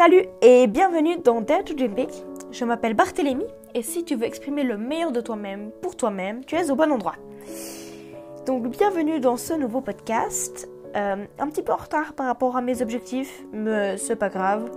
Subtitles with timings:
[0.00, 2.08] Salut et bienvenue dans Dare to Dream Big.
[2.50, 3.44] Je m'appelle Barthélémy
[3.74, 6.90] et si tu veux exprimer le meilleur de toi-même pour toi-même, tu es au bon
[6.90, 7.16] endroit.
[8.46, 10.70] Donc bienvenue dans ce nouveau podcast.
[10.96, 14.70] Euh, un petit peu en retard par rapport à mes objectifs, mais c'est pas grave.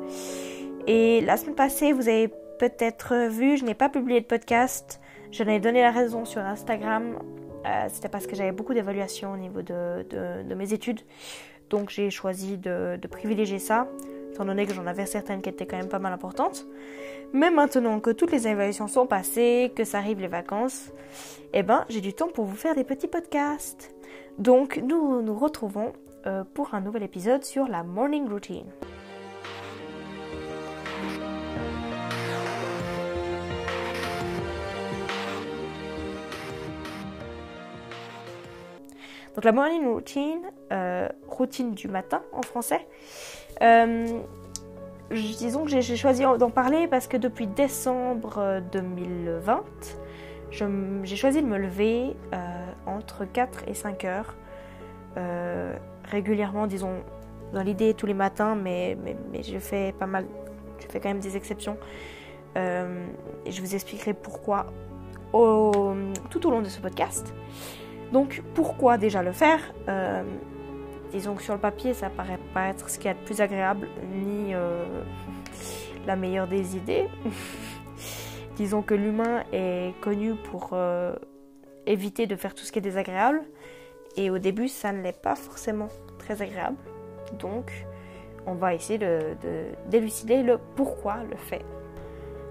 [0.87, 2.27] Et la semaine passée, vous avez
[2.59, 4.99] peut-être vu, je n'ai pas publié de podcast.
[5.31, 7.17] Je n'ai donné la raison sur Instagram.
[7.65, 10.99] Euh, C'était parce que j'avais beaucoup d'évaluations au niveau de, mes études.
[11.69, 13.87] Donc j'ai choisi de privilégier ça
[14.33, 16.65] étant donné que j'en avais certaines qui étaient quand même pas mal importantes.
[17.33, 20.91] Mais maintenant que toutes les évaluations sont passées, que ça arrive les vacances,
[21.53, 23.93] eh ben j'ai du temps pour vous faire des petits podcasts.
[24.39, 25.93] Donc nous nous retrouvons
[26.25, 28.65] euh, pour un nouvel épisode sur la morning routine.
[39.35, 42.85] Donc la morning routine, euh, routine du matin en français,
[45.11, 49.63] disons que j'ai choisi d'en parler parce que depuis décembre 2020,
[50.51, 54.35] j'ai choisi de me lever euh, entre 4 et 5 heures
[55.17, 55.73] euh,
[56.05, 57.03] régulièrement, disons
[57.53, 60.25] dans l'idée tous les matins, mais, mais, mais je fais pas mal,
[60.79, 61.77] je fais quand même des exceptions.
[62.57, 63.05] Euh,
[63.45, 64.67] et je vous expliquerai pourquoi
[65.31, 67.33] tout au long de ce podcast.
[68.11, 69.59] Donc pourquoi déjà le faire?
[69.89, 70.23] Euh,
[71.13, 73.87] Disons que sur le papier, ça paraît pas être ce qui est le plus agréable,
[74.11, 74.83] ni euh,
[76.07, 77.07] la meilleure des idées.
[78.55, 81.13] Disons que l'humain est connu pour euh,
[81.85, 83.43] éviter de faire tout ce qui est désagréable.
[84.17, 86.77] Et au début, ça ne l'est pas forcément très agréable.
[87.37, 87.71] Donc,
[88.47, 91.63] on va essayer de, de d'élucider le pourquoi le fait.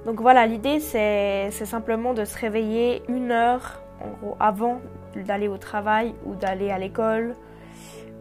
[0.07, 4.81] Donc voilà, l'idée c'est simplement de se réveiller une heure en gros avant
[5.15, 7.37] d'aller au travail ou d'aller à l'école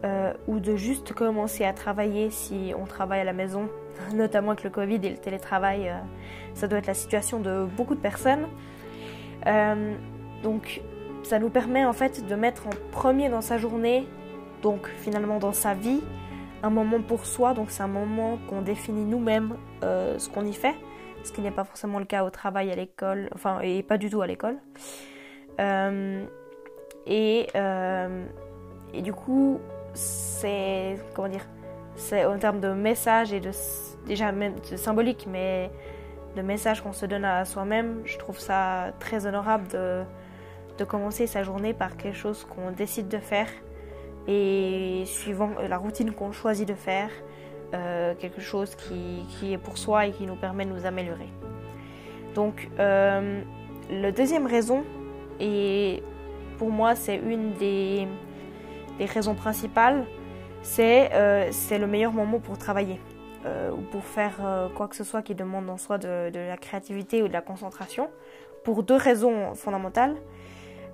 [0.04, 3.68] euh, ou de juste commencer à travailler si on travaille à la maison,
[4.14, 5.94] notamment avec le Covid et le télétravail, euh,
[6.54, 8.48] ça doit être la situation de beaucoup de personnes.
[9.46, 9.94] Euh,
[10.42, 10.80] donc
[11.22, 14.08] ça nous permet en fait de mettre en premier dans sa journée,
[14.60, 16.00] donc finalement dans sa vie,
[16.64, 20.74] un moment pour soi, donc c'est un moment qu'on définit nous-mêmes ce qu'on y fait,
[21.22, 24.10] ce qui n'est pas forcément le cas au travail, à l'école, enfin et pas du
[24.10, 24.58] tout à l'école.
[28.94, 29.60] Et du coup,
[29.94, 31.46] c'est comment dire,
[31.96, 33.50] c'est en termes de message et de
[34.06, 35.70] déjà même de symbolique, mais
[36.36, 40.02] de message qu'on se donne à soi-même, je trouve ça très honorable de,
[40.78, 43.48] de commencer sa journée par quelque chose qu'on décide de faire
[44.26, 47.10] et suivant la routine qu'on choisit de faire,
[47.74, 51.28] euh, quelque chose qui, qui, est pour soi et qui nous permet de nous améliorer.
[52.34, 53.42] Donc, euh,
[53.90, 54.84] la deuxième raison,
[55.40, 56.02] et
[56.58, 58.06] pour moi c'est une des,
[58.98, 60.06] des, raisons principales,
[60.62, 63.00] c'est euh, le meilleur moment pour travailler
[63.44, 66.38] euh, ou pour faire euh, quoi que ce soit qui demande en soi de, de,
[66.38, 68.08] la créativité ou de la concentration,
[68.62, 70.14] pour deux raisons fondamentales.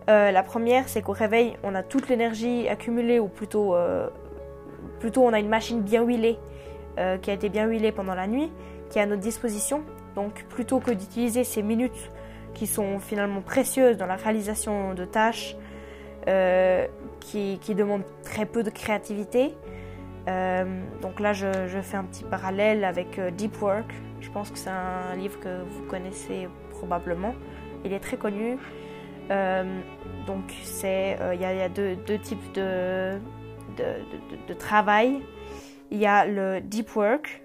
[0.08, 3.76] Euh, la première, c'est qu'au réveil, on a toute l'énergie accumulée, ou plutôt,
[4.98, 6.38] plutôt on a une machine bien huilée,
[7.20, 8.50] qui a été bien huilée pendant la nuit,
[8.88, 9.82] qui est à notre disposition.
[10.14, 12.10] Donc plutôt que d'utiliser ces minutes
[12.54, 15.54] qui sont finalement précieuses dans la réalisation de tâches
[16.28, 16.86] euh,
[17.20, 19.54] qui, demandent très peu de créativité,
[21.00, 23.90] donc là, je, fais un petit parallèle avec Deep Work.
[24.20, 27.34] Je pense que c'est un livre que vous connaissez probablement.
[27.84, 28.58] Il est très connu.
[29.30, 29.80] Euh,
[30.26, 33.18] donc c'est il euh, y, a deux, types de,
[33.76, 35.20] de, travail.
[35.90, 37.42] Il y a le deep work.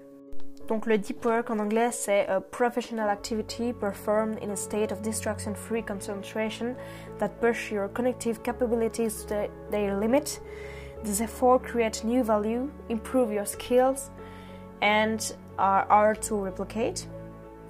[0.68, 5.02] Donc le deep work en anglais c'est a professional activity performed in a state of
[5.02, 6.74] distraction-free concentration
[7.18, 10.40] that push your cognitive capabilities to their limit.
[11.04, 14.10] Therefore create new value, improve your skills
[14.80, 15.18] and
[15.58, 17.08] are hard to replicate.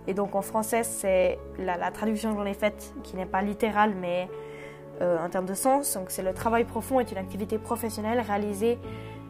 [0.07, 3.41] Et donc en français, c'est la, la, traduction que j'en ai faite, qui n'est pas
[3.41, 4.29] littérale, mais
[5.01, 5.95] euh, en termes de sens.
[5.95, 8.79] Donc c'est le travail profond est une activité professionnelle réalisée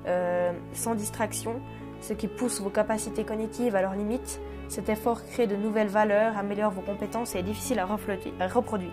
[0.06, 1.61] euh, sans distraction,
[2.05, 4.41] ce qui pousse vos capacités cognitives à leurs limites.
[4.69, 8.93] Cet effort crée de nouvelles valeurs, améliore vos compétences et est difficile à, reproduire.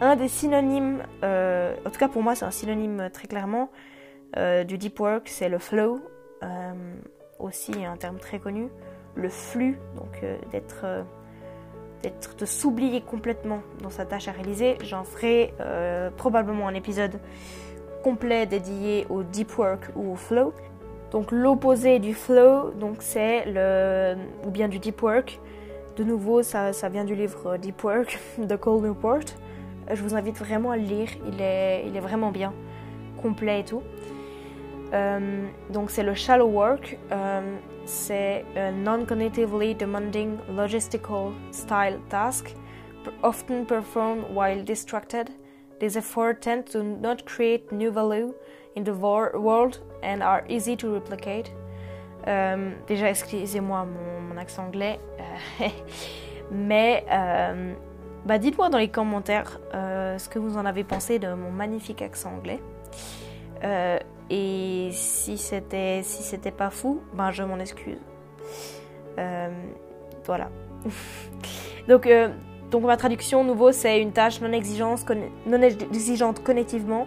[0.00, 3.70] Un des synonymes, euh, en tout cas pour moi c'est un synonyme très clairement
[4.36, 6.00] euh, du deep work, c'est le flow,
[6.42, 6.72] euh,
[7.38, 8.68] aussi un terme très connu
[9.14, 10.22] le flux, donc
[10.52, 10.84] d'être,
[12.36, 14.76] de s'oublier complètement dans sa tâche à réaliser.
[14.82, 15.54] J'en ferai
[16.18, 17.18] probablement un épisode
[18.04, 20.52] complet dédié au deep work ou au flow.
[21.10, 25.40] Donc l'opposé du flow, donc c'est le ou bien du deep work.
[25.96, 29.24] De nouveau, ça, vient du livre Deep Work de Cole Newport.
[29.90, 32.52] Je vous invite vraiment à le lire, il est, il est vraiment bien,
[33.22, 33.82] complet et tout.
[35.70, 36.98] donc c'est le shallow work.
[37.86, 42.54] c'est un non-cognitively demanding logistical style task,
[43.22, 45.30] often performed while distracted.
[45.78, 48.34] These efforts tend to not create new value
[48.74, 51.50] in the world and are easy to replicate.
[52.26, 54.98] Euh, déjà, excusez-moi mon, accent anglais,
[55.60, 55.68] euh,
[56.50, 57.72] mais euh,
[58.24, 62.32] bah, dites-moi dans les commentaires ce que vous en avez pensé de mon magnifique accent
[62.34, 62.60] anglais.
[64.28, 68.00] et si c'était si c'était pas fou, ben je m'en excuse.
[70.24, 70.48] voilà.
[71.88, 72.08] donc
[72.70, 75.04] donc ma traduction nouveau c'est une tâche non exigeante,
[76.42, 77.06] cognitivement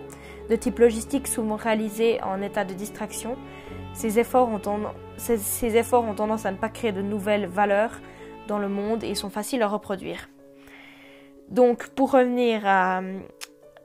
[0.49, 3.37] de type logistique souvent réalisée en état de distraction.
[3.93, 7.91] Ces efforts, ont tendance, ces, efforts ont tendance à ne pas créer de nouvelles valeurs
[8.47, 10.29] dans le monde et sont faciles à reproduire.
[11.49, 13.01] Donc pour revenir à,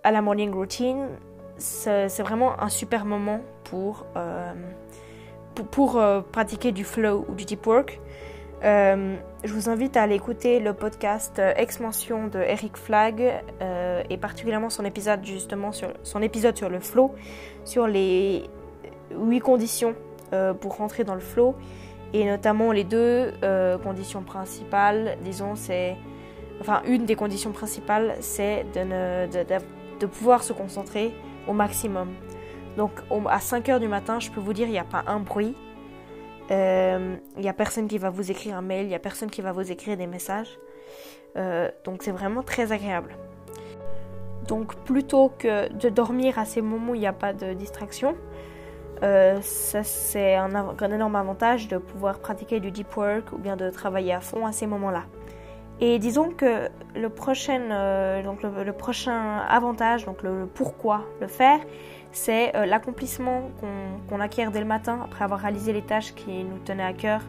[0.04, 1.08] la morning routine,
[1.56, 4.52] c'est vraiment un super moment pour, euh,
[5.70, 8.00] pour, euh, pratiquer du flow ou du deep work.
[8.64, 14.02] Euh, je vous invite à aller écouter le podcast euh, Expansion de Eric Flagg euh,
[14.08, 17.14] et particulièrement son épisode justement sur son épisode sur le flow,
[17.64, 18.44] sur les
[19.10, 19.94] huit conditions
[20.60, 21.54] pour rentrer dans le flow
[22.12, 23.30] et notamment les deux
[23.84, 25.96] conditions principales, disons c'est
[26.60, 29.44] enfin une des conditions principales c'est de, de,
[30.00, 31.14] de, pouvoir se concentrer
[31.46, 32.08] au maximum.
[32.76, 32.90] Donc
[33.28, 35.54] à 5 heures du matin, je peux vous dire il n'y a pas un bruit,
[36.50, 39.30] il euh, n'y a personne qui va vous écrire un mail, il n'y a personne
[39.30, 40.58] qui va vous écrire des messages.
[41.36, 43.16] Euh, donc c'est vraiment très agréable.
[44.46, 48.14] Donc plutôt que de dormir à ces moments où il n'y a pas de distraction,
[49.02, 50.50] euh, ça c'est un,
[50.92, 54.52] énorme avantage de pouvoir pratiquer du deep work ou bien de travailler à fond à
[54.52, 55.04] ces moments-là.
[55.80, 61.58] Et disons que le prochain, donc le, prochain avantage, donc le pourquoi le faire,
[62.14, 63.50] c'est euh, l'accomplissement
[64.08, 67.20] qu'on acquiert dès le matin après avoir réalisé les tâches qui nous tenaient à cœur.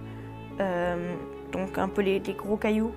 [0.60, 1.14] Euh,
[1.52, 2.94] donc un peu les, gros cailloux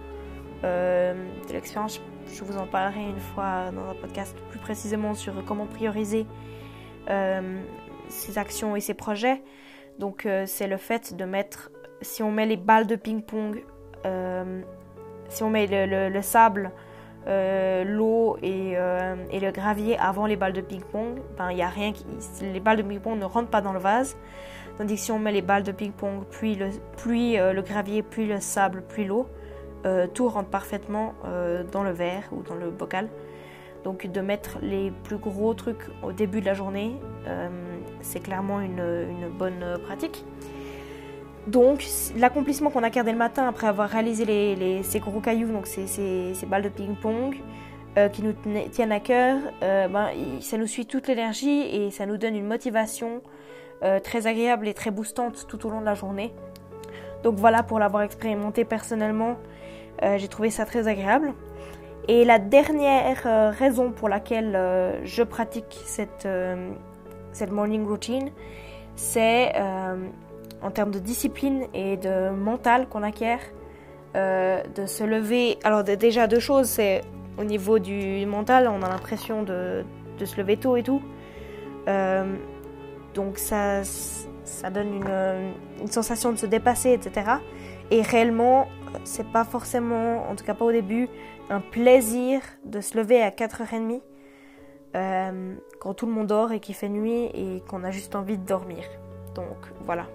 [0.64, 1.14] euh,
[1.48, 2.00] de l'expérience.
[2.30, 6.26] Je vous en parlerai une fois dans un podcast plus précisément sur comment prioriser
[8.08, 9.42] ses actions et ses projets.
[9.98, 11.70] Donc c'est le fait de mettre,
[12.02, 13.64] si on met les balles de ping-pong,
[15.28, 16.70] si on met le sable
[17.28, 21.92] euh, l'eau euh, et, le gravier avant les balles de ping-pong, ben, y a rien
[22.40, 24.16] les balles de ping-pong ne rentrent pas dans le vase.
[24.78, 28.02] Tandis que si on met les balles de ping-pong, puis, le, puis euh, le gravier,
[28.02, 29.26] puis le sable, puis l'eau,
[30.12, 31.14] tout rentre parfaitement
[31.72, 33.08] dans le verre ou dans le bocal.
[33.84, 37.00] Donc de mettre les plus gros trucs au début de la journée,
[38.02, 40.26] c'est clairement une bonne pratique.
[41.48, 41.86] Donc,
[42.18, 46.46] l'accomplissement qu'on a gardé le matin après avoir réalisé ces gros cailloux, donc ces, ces,
[46.46, 47.36] balles de ping-pong,
[47.96, 48.34] euh, qui nous
[48.70, 50.08] tiennent à cœur, euh, ben,
[50.42, 53.22] ça nous suit toute l'énergie et ça nous donne une motivation
[53.82, 56.34] euh, très agréable et très boostante tout au long de la journée.
[57.22, 59.36] Donc voilà, pour l'avoir expérimenté personnellement,
[60.16, 61.32] j'ai trouvé ça très agréable.
[62.06, 64.52] Et la dernière raison pour laquelle
[65.02, 66.28] je pratique cette,
[67.32, 68.30] cette morning routine,
[68.94, 69.52] c'est
[70.62, 73.40] en termes de discipline et de mental qu'on acquiert,
[74.16, 75.58] euh, de se lever.
[75.64, 77.02] Alors déjà deux choses, c'est
[77.38, 79.84] au niveau du mental, on a l'impression de,
[80.24, 81.02] se lever tôt et tout.
[81.88, 82.36] Euh,
[83.14, 83.82] donc ça,
[84.72, 87.30] donne une, une, sensation de se dépasser, etc.
[87.90, 88.68] Et réellement,
[89.04, 91.08] c'est pas forcément, en tout cas pas au début,
[91.50, 94.00] un plaisir de se lever à 4h30
[94.96, 98.38] euh, quand tout le monde dort et qu'il fait nuit et qu'on a juste envie
[98.38, 98.84] de dormir.
[99.34, 100.06] Donc voilà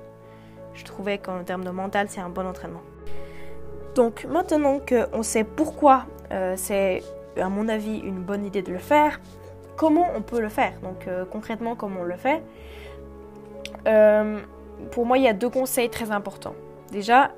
[0.74, 2.82] je trouvais qu'en termes de mental, c'est un bon entraînement.
[3.96, 7.04] Donc maintenant qu'on sait pourquoi euh, c'est,
[7.40, 9.20] à mon avis, une bonne idée de le faire,
[9.76, 10.74] comment on peut le faire?
[10.82, 12.42] Donc euh, concrètement, comment on le fait?
[13.88, 14.40] Euh,
[14.92, 16.56] Pour moi, il y a deux conseils très importants.
[16.92, 17.32] Déjà,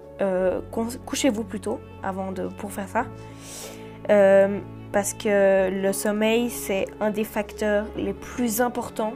[1.06, 3.06] couchez-vous plus tôt avant de, pour faire ça.
[4.94, 9.13] parce que le sommeil, c'est un des facteurs les plus importants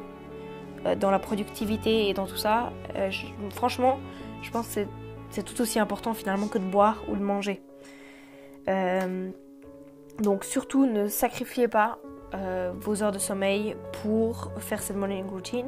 [1.00, 3.12] dans la productivité et dans tout ça, euh,
[3.52, 4.00] franchement,
[4.42, 4.82] je pense que
[5.30, 7.62] c'est tout aussi important finalement que de boire ou de manger.
[8.68, 9.30] Euh,
[10.20, 12.00] donc surtout ne sacrifiez pas
[12.80, 15.66] vos heures de sommeil pour faire cette morning routine.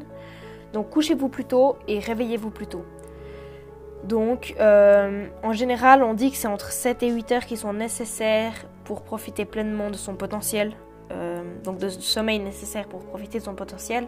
[0.73, 2.85] Donc couchez-vous plus tôt et réveillez-vous plus tôt.
[4.03, 8.53] Donc en général on dit que c'est entre 7 et 8 heures qui sont nécessaires
[8.83, 10.73] pour profiter pleinement de son potentiel.
[11.63, 14.07] donc de sommeil nécessaire pour profiter de son potentiel.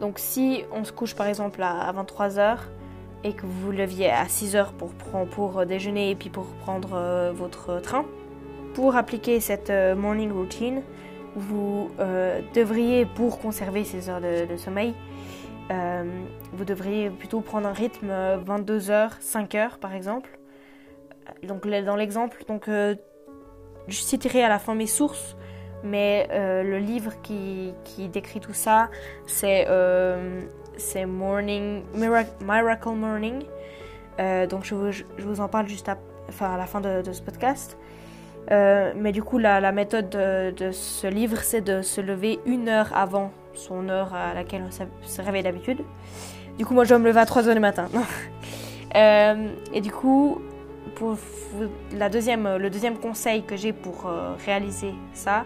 [0.00, 2.58] Donc si on se couche par exemple à 23h
[3.24, 4.92] et que vous leviez à 6h pour,
[5.26, 8.04] pour déjeuner et puis pour prendre euh, votre train,
[8.74, 10.82] pour appliquer cette euh, morning routine,
[11.34, 14.94] vous euh, devriez, pour conserver ces heures de, sommeil,
[16.52, 20.38] vous devriez plutôt prendre un rythme 22h, 5h par exemple.
[21.42, 22.96] Donc dans l'exemple, donc je
[23.88, 25.36] citerai à la fin mes sources,
[25.84, 28.90] mais le livre qui, qui, décrit tout ça,
[29.26, 29.66] c'est
[30.76, 33.42] c'est Morning Miracle Morning.
[34.48, 35.96] donc je vous, je vous, en parle juste à,
[36.28, 37.76] enfin, à la fin de, de ce podcast.
[38.50, 42.90] Euh, mais du coup, la, méthode de, ce livre, c'est de se lever une heure
[42.94, 45.78] avant son heure à laquelle on se réveille d'habitude.
[46.56, 47.88] Du coup, moi, je dois me lever à 3 heures du matin.
[48.96, 50.40] Euh, et du coup,
[50.94, 51.18] pour
[51.92, 55.44] la deuxième, le deuxième conseil que j'ai pour euh, réaliser ça,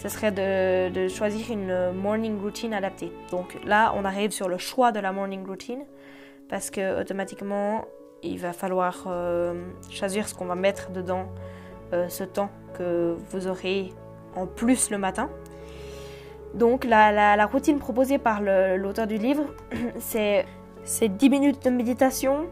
[0.00, 3.12] ce serait de, choisir une morning routine adaptée.
[3.30, 5.84] Donc là, on arrive sur le choix de la morning routine
[6.48, 7.84] parce que automatiquement,
[8.22, 9.06] il va falloir
[9.90, 11.26] choisir ce qu'on va mettre dedans
[11.92, 13.92] euh, ce temps que vous aurez
[14.36, 15.28] en plus le matin.
[16.54, 19.44] Donc la, routine proposée par l'auteur du livre,
[19.98, 20.46] c'est
[20.86, 22.46] 10 minutes de méditation,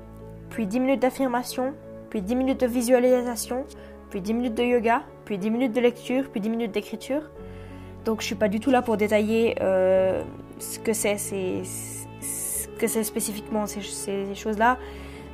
[0.50, 1.72] puis 10 minutes d'affirmation,
[2.10, 3.64] puis 10 minutes de visualisation,
[4.10, 7.30] puis 10 minutes de yoga, puis 10 minutes de lecture, puis 10 minutes d'écriture.
[8.08, 10.22] Donc je suis pas du tout là pour détailler euh,
[10.58, 14.78] ce que c'est, ce que c'est spécifiquement ces, choses-là,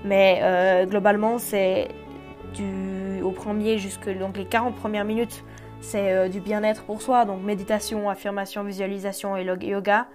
[0.05, 1.87] mais euh, globalement c'est
[3.23, 5.45] au premier jusque donc les 40 premières minutes,
[5.81, 10.09] c'est euh, du bien-être pour soi, donc méditation, affirmation, visualisation et yoga.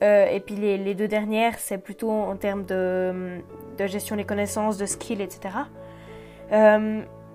[0.00, 3.42] Et puis les, deux dernières, c'est plutôt en termes de,
[3.86, 5.50] gestion des connaissances, de skills, etc.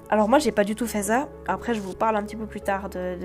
[0.10, 1.28] Alors moi, j'ai pas du tout fait ça.
[1.48, 3.18] Après, je vous parle un petit peu plus tard de,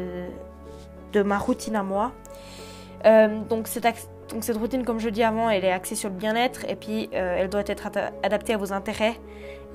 [1.20, 2.12] ma routine à moi.
[3.04, 3.84] donc, cette,
[4.30, 7.10] donc cette routine, comme je dis avant, elle est axée sur le bien-être et puis
[7.12, 7.90] elle doit être
[8.22, 9.18] adaptée à vos intérêts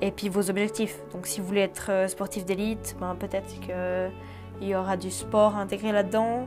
[0.00, 0.98] et puis vos objectifs.
[1.12, 5.56] Donc si vous voulez être euh, sportif d'élite, ben, peut-être qu'il y aura du sport
[5.56, 6.46] intégré là-dedans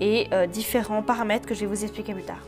[0.00, 2.44] et euh, différents paramètres que je vais vous expliquer plus tard.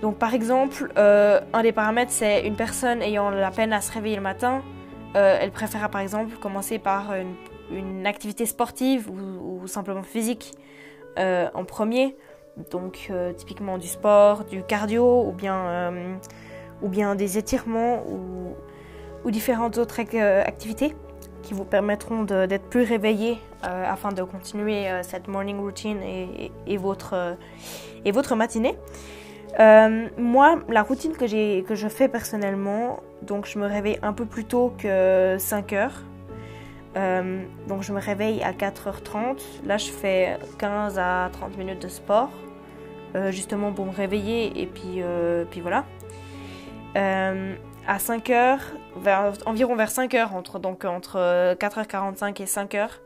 [0.00, 3.92] Donc par exemple, euh, un des paramètres, c'est une personne ayant la peine à se
[3.92, 4.62] réveiller le matin.
[5.14, 7.34] elle préférera par exemple commencer par une,
[8.06, 10.52] activité sportive ou, simplement physique
[11.16, 12.16] en premier.
[12.70, 15.92] Donc typiquement du sport, du cardio ou bien,
[16.82, 18.54] ou bien des étirements ou
[19.24, 20.94] ou différentes autres euh, activités
[21.42, 26.76] qui vous permettront d'être plus réveillé euh, afin de continuer euh, cette morning routine et,
[26.76, 27.36] votre,
[28.04, 28.76] et votre matinée.
[29.58, 34.44] moi, la routine que, que je fais personnellement, donc je me réveille un peu plus
[34.44, 36.02] tôt que 5 heures.
[36.94, 39.38] Donc je me réveille à 4h30.
[39.64, 42.30] Là, je fais 15 à 30 minutes de sport,
[43.30, 45.02] justement pour me réveiller et puis,
[45.50, 45.84] puis voilà
[47.86, 48.60] à 5 heures,
[48.96, 53.00] vers, environ vers 5 heures, entre, donc entre 4h45 et 5 heures,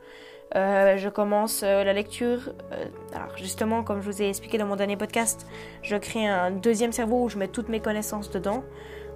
[0.55, 2.53] euh, je commence euh, la lecture.
[2.73, 5.47] Euh, alors justement, comme je vous ai expliqué dans mon dernier podcast,
[5.83, 8.63] je crée un deuxième cerveau où je mets toutes mes connaissances dedans.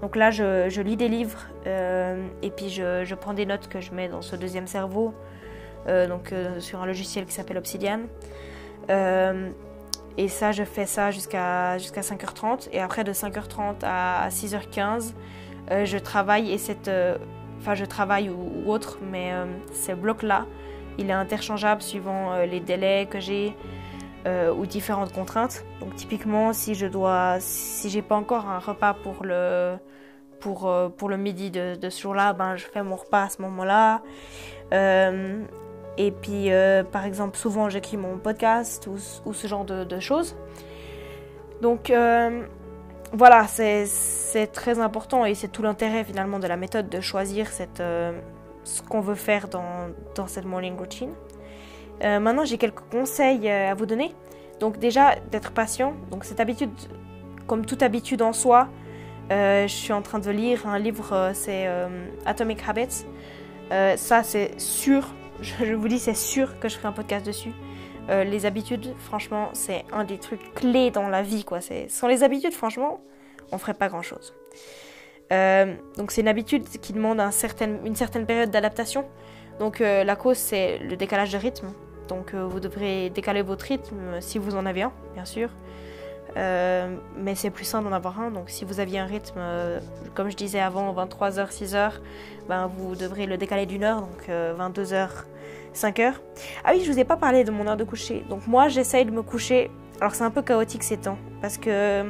[0.03, 4.09] Donc là, je, lis des livres et puis je, prends des notes que je mets
[4.09, 5.13] dans ce deuxième cerveau,
[5.87, 8.01] donc sur un logiciel qui s'appelle Obsidian.
[8.89, 15.13] et ça, je fais ça jusqu'à jusqu'à 5h30 et après de 5h30 à 6h15,
[15.71, 17.17] euh, je travaille et cette, euh,
[17.59, 20.47] enfin je travaille ou, autre, mais euh, ce bloc-là,
[20.99, 23.57] il est interchangeable suivant les délais que j'ai
[24.27, 25.65] ou différentes contraintes.
[25.81, 29.77] Donc typiquement, si je dois, si j'ai pas encore un repas pour le
[30.41, 34.03] pour, pour le midi de, ce jour-là, ben, je fais mon repas à ce moment-là.
[34.73, 36.49] et puis,
[36.93, 40.35] par exemple, souvent j'écris mon podcast ou, ce genre de, choses.
[41.61, 41.93] Donc,
[43.13, 47.81] voilà, c'est très important et c'est tout l'intérêt finalement de la méthode de choisir cette,
[47.81, 48.13] euh,
[48.63, 51.11] ce qu'on veut faire dans, dans, cette morning routine.
[52.03, 54.15] Euh, maintenant, j'ai quelques conseils euh, à vous donner.
[54.59, 55.95] Donc déjà, d'être patient.
[56.11, 56.71] Donc cette habitude,
[57.47, 58.69] comme toute habitude en soi,
[59.31, 61.69] je suis en train de lire un livre, c'est
[62.27, 63.07] Atomic Habits.
[63.71, 65.07] ça, c'est sûr,
[65.41, 67.53] je vous dis, c'est sûr que je ferai un podcast dessus.
[68.11, 71.45] Euh, les habitudes, franchement, c'est un des trucs clés dans la vie.
[71.45, 71.61] Quoi.
[71.89, 73.01] Sans les habitudes, franchement,
[73.53, 74.35] on ferait pas grand-chose.
[75.33, 79.05] Euh, donc c'est une habitude qui demande une certaine période d'adaptation.
[79.61, 81.69] Donc euh, la cause, c'est le décalage de rythme.
[82.11, 85.49] Donc vous devrez décaler votre rythme si vous en avez un, bien sûr.
[86.37, 88.31] mais c'est plus simple d'en avoir un.
[88.31, 89.41] Donc si vous aviez un rythme,
[90.15, 91.93] comme je disais avant, 23h, 6h,
[92.49, 95.09] ben, vous devrez le décaler d'une heure, donc 22h,
[95.73, 96.21] 5 heures.
[96.65, 98.25] Ah oui, je vous ai pas parlé de mon heure de coucher.
[98.29, 99.71] Donc moi, j'essaye de me coucher.
[100.01, 102.05] Alors c'est un peu chaotique ces temps parce que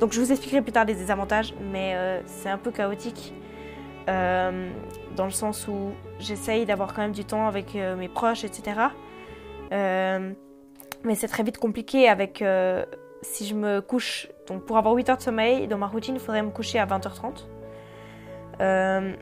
[0.00, 3.34] donc je vous expliquerai plus tard les désavantages, mais euh, c'est un peu chaotique
[4.10, 4.70] euh,
[5.16, 8.80] dans le sens où j'essaye d'avoir quand même du temps avec euh, mes proches, etc.
[9.70, 12.42] mais c'est très vite compliqué avec
[13.22, 16.20] si je me couche, donc pour avoir 8 heures de sommeil, dans ma routine, il
[16.20, 17.44] faudrait me coucher à 20h30.
[18.60, 19.14] Euh,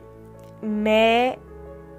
[0.61, 1.39] mais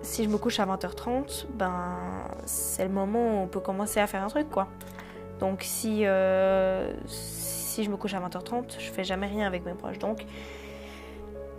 [0.02, 1.97] si je me couche à 20h30, ben
[2.44, 4.68] c'est le moment où on peut commencer à faire un truc quoi.
[5.40, 9.75] Donc si, euh, si je me couche à 20h30, je fais jamais rien avec mes
[9.75, 9.99] proches.
[9.99, 10.25] Donc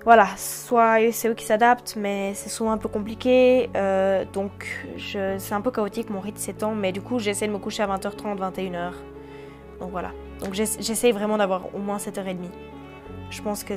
[0.03, 3.69] voilà, soit c'est eux qui s'adaptent, mais c'est souvent un peu compliqué.
[3.75, 7.59] Euh, donc c'est un peu chaotique, mon rythme s'étend, mais du coup j'essaie de me
[7.59, 8.93] coucher à 20h30, 21h.
[9.79, 10.11] Donc voilà.
[10.39, 12.37] Donc j'essaie vraiment d'avoir au moins 7h30.
[13.29, 13.75] Je pense que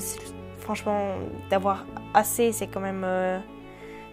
[0.59, 1.15] franchement,
[1.51, 3.03] d'avoir assez, c'est quand même...
[3.05, 3.39] Euh,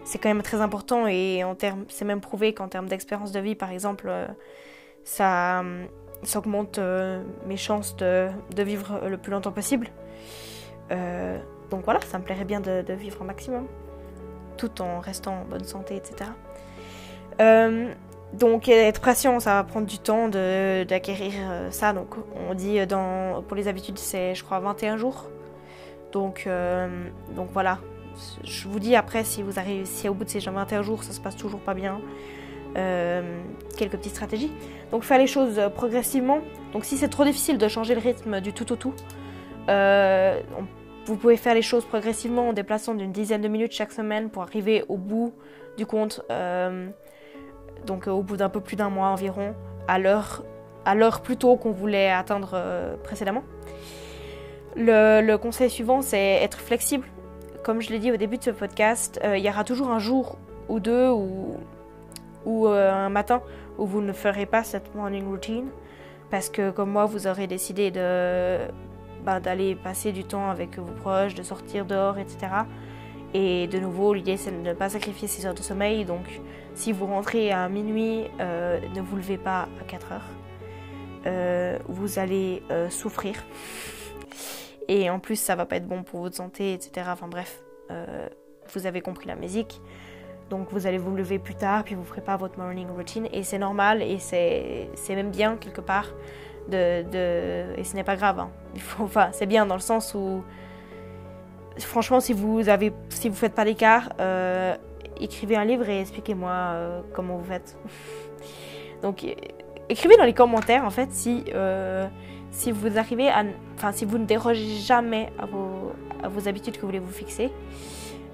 [0.04, 3.38] c'est quand même très important et en termes, c'est même prouvé qu'en termes d'expérience de
[3.38, 4.26] vie, par exemple, euh,
[5.04, 5.62] ça,
[6.24, 6.80] ça, augmente
[7.46, 9.90] mes chances de, de, vivre le plus longtemps possible.
[11.72, 13.66] Donc voilà, ça me plairait bien de, vivre au maximum,
[14.58, 16.30] tout en restant en bonne santé, etc.
[17.40, 17.90] Euh,
[18.34, 21.94] donc être patient, ça va prendre du temps d'acquérir euh, ça.
[21.94, 22.14] Donc
[22.46, 25.30] on dit euh, dans, pour les habitudes, c'est je crois 21 jours.
[26.12, 26.46] Donc,
[27.34, 27.78] donc voilà,
[28.44, 31.14] je vous dis après si vous arrivez, si au bout de ces 21 jours ça
[31.14, 32.02] se passe toujours pas bien,
[32.74, 34.52] quelques petites stratégies.
[34.90, 36.40] Donc faire les choses progressivement.
[36.74, 38.92] Donc si c'est trop difficile de changer le rythme du tout au tout,
[39.68, 44.30] on vous pouvez faire les choses progressivement en déplaçant d'une dizaine de minutes chaque semaine
[44.30, 45.34] pour arriver au bout
[45.76, 46.88] du compte, euh,
[47.86, 49.54] donc au bout d'un peu plus d'un mois environ,
[49.88, 50.44] à l'heure,
[50.84, 53.42] à l'heure plus tôt qu'on voulait atteindre euh, précédemment.
[54.76, 57.06] Le, conseil suivant, c'est être flexible.
[57.62, 59.98] Comme je l'ai dit au début de ce podcast, euh, il y aura toujours un
[59.98, 63.42] jour ou deux ou un matin
[63.78, 65.68] où vous ne ferez pas cette morning routine
[66.32, 68.56] parce que comme moi, vous aurez décidé de
[69.24, 72.48] bah, d'aller passer du temps avec vos proches, de sortir dehors, etc.
[73.34, 76.04] Et de nouveau, l'idée c'est de ne pas sacrifier 6 heures de sommeil.
[76.04, 76.40] Donc,
[76.74, 80.28] si vous rentrez à minuit, euh, ne vous levez pas à 4 heures.
[81.26, 83.36] Euh, vous allez euh, souffrir.
[84.88, 87.06] Et en plus, ça va pas être bon pour votre santé, etc.
[87.10, 87.62] Enfin bref,
[88.72, 89.80] vous avez compris la musique.
[90.50, 93.28] Donc vous allez vous lever plus tard, puis vous ferez pas votre morning routine.
[93.32, 96.08] Et c'est normal et c'est même bien quelque part
[96.70, 98.38] et ce n'est pas grave.
[98.38, 98.50] Hein.
[99.00, 100.42] Enfin, c'est bien dans le sens où,
[101.78, 104.74] franchement, si vous avez, si vous faites pas d'écart, euh,
[105.20, 107.76] écrivez un livre et expliquez-moi euh, comment vous faites.
[109.02, 109.24] Donc,
[109.88, 112.06] écrivez dans les commentaires en fait si euh,
[112.50, 113.30] si vous arrivez
[113.74, 117.12] enfin, si vous ne dérogez jamais à vos, à vos habitudes que vous voulez vous
[117.12, 117.50] fixer.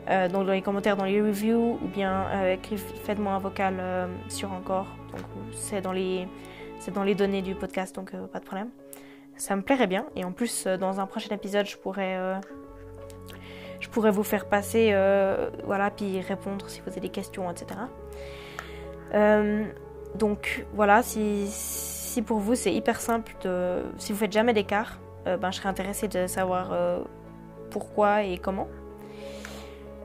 [0.09, 2.27] donc dans les commentaires, dans les reviews, ou bien
[3.05, 3.75] faites-moi un vocal
[4.29, 4.87] sur encore.
[5.13, 6.27] Donc c'est dans les
[6.79, 8.71] c'est dans les données du podcast, donc euh, pas de problème.
[9.37, 10.07] Ça me plairait bien.
[10.17, 12.37] Et en plus, euh, dans un prochain épisode, je pourrais, euh,
[13.95, 14.93] vous faire passer,
[15.65, 17.81] voilà, puis répondre si vous avez des questions, etc.
[20.15, 23.35] donc voilà, si, si, pour vous c'est hyper simple,
[23.97, 26.71] si vous faites jamais d'écart, ben, je serais intéressée de savoir
[27.71, 28.69] pourquoi et comment.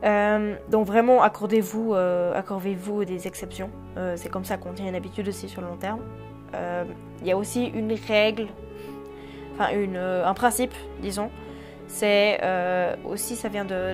[0.04, 3.70] donc vraiment, accordez-vous accordez-vous des exceptions.
[4.16, 6.02] c'est comme ça qu'on tient une habitude aussi sur le long terme.
[6.54, 6.86] Euh,
[7.22, 8.48] il y a aussi une règle,
[9.54, 11.30] enfin une, euh, un principe, disons.
[11.88, 13.94] C'est euh, aussi, ça vient de,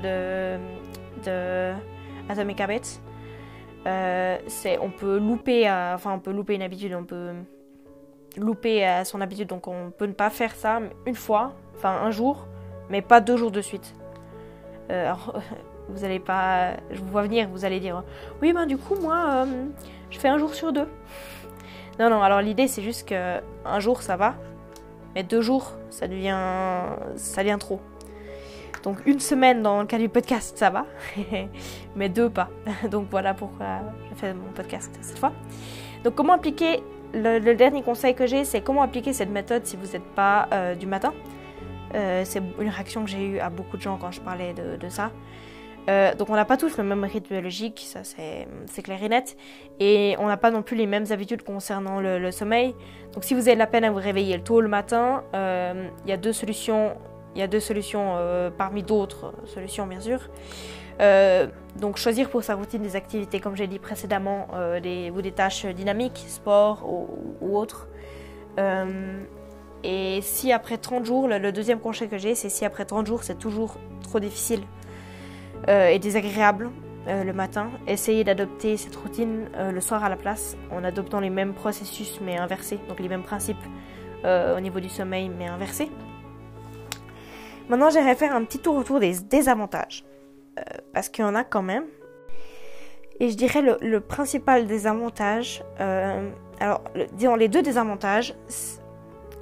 [1.26, 1.74] de,
[2.30, 3.00] Atomic Habits.
[3.86, 7.34] c'est on peut louper, enfin on peut louper une habitude, on peut
[8.38, 12.12] louper à son habitude, donc on peut ne pas faire ça une fois, enfin un
[12.12, 12.48] jour,
[12.90, 13.96] mais pas deux jours de suite.
[15.90, 18.04] vous allez pas, je vous vois venir, vous allez dire,
[18.42, 19.46] oui ben du coup moi,
[20.10, 20.88] je fais un jour sur deux.
[22.00, 24.36] Non, non, alors l'idée c'est juste que un jour ça va,
[25.16, 26.38] mais deux jours ça devient,
[27.16, 27.82] ça devient trop.
[28.84, 30.86] Donc une semaine dans le cas du podcast ça va,
[31.98, 32.50] mais deux pas.
[32.90, 35.34] Donc voilà pourquoi je fais mon podcast cette fois.
[36.06, 36.82] Donc comment appliquer,
[37.14, 40.76] le, dernier conseil que j'ai c'est comment appliquer cette méthode si vous n'êtes pas euh,
[40.76, 41.14] du matin.
[41.96, 44.90] Euh, c'est une réaction que j'ai eue à beaucoup de gens quand je parlais de
[44.90, 45.12] ça.
[45.88, 49.38] Euh, donc on n'a pas tous le même rythme biologique, ça c'est clair et net.
[49.80, 52.76] Et on n'a pas non plus les mêmes habitudes concernant le, sommeil.
[53.14, 56.10] Donc si vous avez de la peine à vous réveiller tôt le matin, euh, il
[56.10, 56.96] y a deux solutions,
[57.36, 60.30] y a deux solutions euh, parmi d'autres solutions bien sûr.
[61.80, 66.26] donc choisir pour sa routine des activités, comme j'ai dit précédemment, ou des tâches dynamiques,
[66.28, 66.86] sport
[67.42, 67.88] ou, autres.
[69.84, 73.08] et si après 30 jours, le, le deuxième conseil que j'ai, c'est si après 30
[73.08, 74.62] jours c'est toujours trop difficile
[75.68, 76.70] et désagréable
[77.10, 81.20] euh, le matin, essayez d'adopter cette routine euh, le soir à la place en adoptant
[81.20, 83.58] les mêmes processus mais inversés, donc les mêmes principes
[84.26, 85.90] au niveau du sommeil mais inversés.
[87.70, 90.04] Maintenant, j'aimerais faire un petit tour autour des désavantages
[90.94, 91.86] parce qu'il y en a quand même.
[93.22, 98.36] Et je dirais le, principal désavantage, alors disons les deux désavantages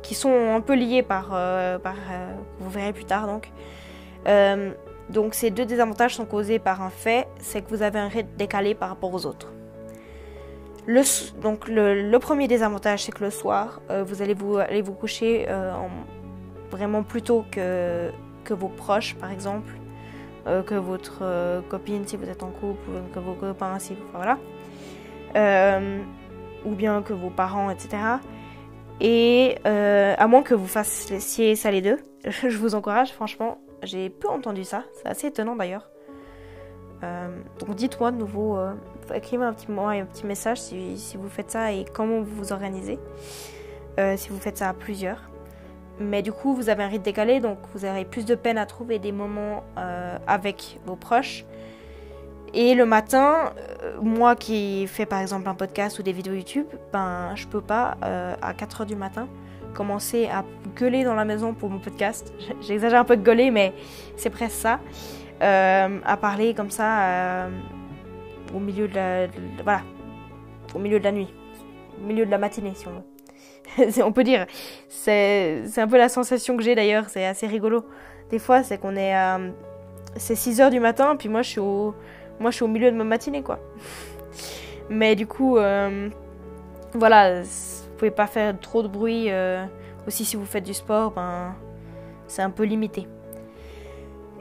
[0.03, 1.30] qui sont un peu liés par
[2.60, 3.51] vous verrez plus tard donc.
[5.10, 8.36] Donc ces deux désavantages sont causés par un fait, c'est que vous avez un rythme
[8.38, 9.54] décalé par rapport aux autres.
[11.41, 15.46] Donc le, premier désavantage, c'est que le soir, vous allez vous, vous coucher
[16.72, 18.10] vraiment plus tôt que,
[18.50, 19.74] vos proches, par exemple.
[20.48, 24.38] Euh, que votre euh, copine si vous êtes en couple, que vos copains si voilà,
[25.36, 26.00] euh,
[26.63, 27.98] ou bien que vos parents, etc.
[29.02, 34.27] Et à moins que vous fassiez ça les deux, je vous encourage, franchement, j'ai peu
[34.29, 35.89] entendu ça, c'est assez étonnant d'ailleurs.
[37.01, 38.57] donc dites-moi de nouveau,
[39.13, 42.99] écrivez un petit, un petit message si, vous faites ça et comment vous vous organisez,
[44.15, 45.29] si vous faites ça à plusieurs.
[45.99, 48.65] Mais du coup, vous avez un rythme décalé, donc vous aurez plus de peine à
[48.65, 51.45] trouver des moments euh, avec vos proches.
[52.53, 53.51] Et le matin,
[53.83, 57.61] euh, moi qui fais par exemple un podcast ou des vidéos YouTube, ben je peux
[57.61, 59.27] pas euh, à 4h du matin
[59.73, 60.43] commencer à
[60.75, 62.34] gueuler dans la maison pour mon podcast.
[62.62, 63.73] J'exagère un peu de gueuler, mais
[64.15, 64.80] c'est presque ça.
[65.41, 67.47] à parler comme ça
[68.53, 69.27] au milieu de la,
[69.63, 69.82] voilà,
[70.73, 71.34] au milieu de la nuit,
[72.01, 74.01] au milieu de la matinée si on veut.
[74.03, 74.45] on peut dire.
[74.88, 77.84] C'est un peu la sensation que j'ai d'ailleurs, c'est assez rigolo.
[78.30, 79.39] Des fois, c'est qu'on est à.
[80.15, 81.93] C'est 6 heures du matin, puis moi je suis au,
[82.39, 83.60] moi, je suis au milieu de ma matinée, quoi.
[84.89, 86.10] Mais du coup, euh,
[86.93, 87.41] voilà,
[87.97, 89.25] pouvez pas faire trop de bruit.
[89.29, 89.65] Euh,
[90.07, 91.55] aussi, si vous faites du sport, ben,
[92.27, 93.07] c'est un peu limité.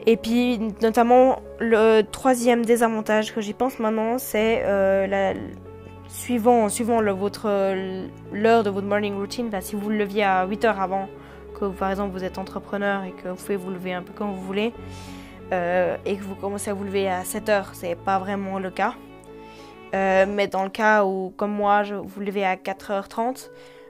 [0.05, 5.33] Et puis, notamment, le troisième désavantage que j'y pense maintenant, c'est euh,
[6.07, 7.75] suivant, suivant votre
[8.31, 11.09] l'heure de votre morning routine, si vous le leviez à 8 heures avant,
[11.59, 14.31] que par exemple vous êtes entrepreneur et que vous pouvez vous lever un peu comme
[14.31, 14.73] vous voulez,
[15.51, 18.69] euh, et que vous commencez à vous lever à 7 heures, c'est pas vraiment le
[18.69, 18.93] cas.
[19.93, 23.49] Euh, mais dans le cas où, comme moi, je vous levez à 4h30,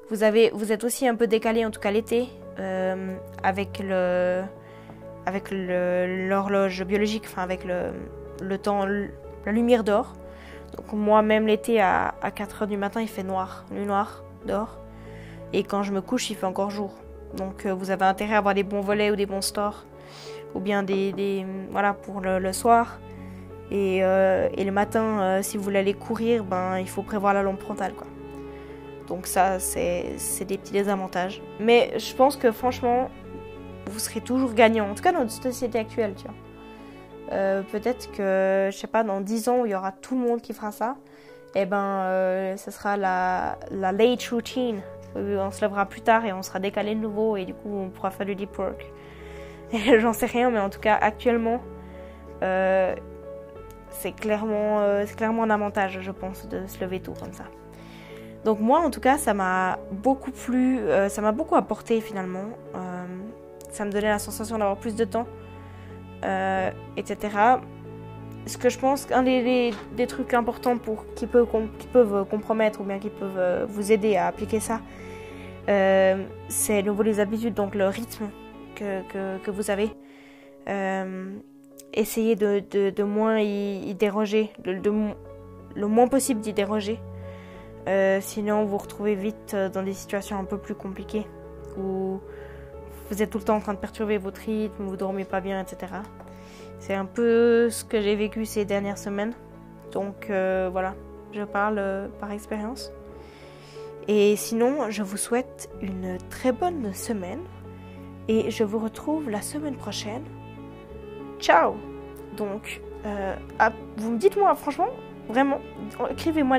[0.09, 2.29] vous, êtes aussi un peu décalé, en tout cas l'été,
[2.59, 3.81] euh, avec
[5.51, 10.13] l'horloge biologique, enfin avec le, temps, la lumière d'or.
[10.75, 14.79] Donc moi, même l'été, à, 4h du matin, il fait noir, nuit noire, dehors.
[15.53, 16.93] Et quand je me couche, il fait encore jour.
[17.35, 19.85] Donc euh, vous avez intérêt à avoir des bons volets ou des bons stores.
[20.55, 21.45] Ou bien des...
[21.71, 22.99] voilà, pour le, soir.
[23.71, 27.33] Et, euh, et, le matin, euh, si vous voulez aller courir, ben, il faut prévoir
[27.33, 27.93] la lampe frontale.
[27.93, 28.07] Quoi.
[29.07, 31.41] Donc ça, c'est des petits désavantages.
[31.59, 33.09] Mais je pense que franchement,
[33.87, 34.89] vous serez toujours gagnant.
[34.89, 36.33] En tout cas, dans notre société actuelle, tu vois.
[37.33, 40.41] Euh, peut-être que, je sais pas, dans 10 ans il y aura tout le monde
[40.41, 40.95] qui fera ça,
[41.55, 44.79] et eh ben, ce sera la, la late routine.
[45.15, 47.89] On se lèvera plus tard et on sera décalé de nouveau et du coup on
[47.89, 48.85] pourra faire du deep work.
[49.99, 51.59] J'en sais rien, mais en tout cas actuellement,
[53.99, 54.81] c'est clairement,
[55.15, 57.45] clairement un avantage, je pense, de se lever tôt comme ça.
[58.45, 60.79] Donc moi, en tout cas, ça m'a beaucoup plu,
[61.09, 62.45] ça m'a beaucoup apporté finalement.
[63.71, 65.27] ça me donnait la sensation d'avoir plus de temps
[66.25, 67.17] euh, etc.
[68.47, 69.73] Ce que je pense qu'un des,
[70.07, 71.45] trucs importants pour, qui, peut,
[71.77, 74.81] qui peuvent compromettre ou bien qui peuvent euh, vous aider à appliquer ça,
[75.69, 78.29] euh, c'est nouveau les habitudes, donc le rythme
[78.75, 79.01] que,
[79.43, 79.91] que, vous avez.
[81.93, 84.71] Essayez de, de, moins y, déroger, de,
[85.75, 86.99] le moins possible d'y déroger.
[88.21, 91.25] sinon, vous vous retrouvez vite dans des situations un peu plus compliquées
[91.77, 92.19] où
[93.09, 95.61] vous êtes tout le temps en train de perturber votre rythme, vous dormez pas bien,
[95.61, 95.93] etc.
[96.79, 99.33] C'est un peu ce que j'ai vécu ces dernières semaines.
[99.91, 100.95] Donc euh, voilà,
[101.31, 102.91] je parle euh, par expérience.
[104.07, 107.41] Et sinon, je vous souhaite une très bonne semaine
[108.27, 110.23] et je vous retrouve la semaine prochaine.
[111.39, 111.75] Ciao
[112.35, 114.89] Donc, euh, ah, vous me dites moi, franchement,
[115.29, 115.59] vraiment,
[116.09, 116.57] écrivez-moi,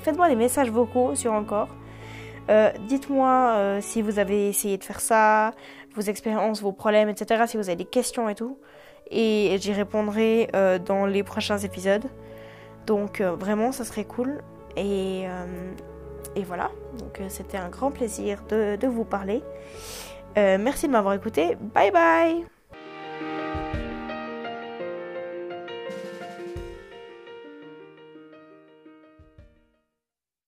[0.00, 1.68] faites-moi des messages vocaux sur encore.
[2.48, 5.52] Euh, dites-moi euh, si vous avez essayé de faire ça,
[5.94, 7.44] vos expériences, vos problèmes, etc.
[7.48, 8.58] Si vous avez des questions et tout.
[9.10, 10.50] Et j'y répondrai
[10.84, 12.04] dans les prochains épisodes.
[12.86, 14.42] Donc vraiment, ça serait cool.
[14.76, 15.22] Et,
[16.34, 16.70] et voilà.
[16.98, 19.44] Donc c'était un grand plaisir de, de vous parler.
[20.34, 21.56] merci de m'avoir écouté.
[21.72, 22.55] Bye bye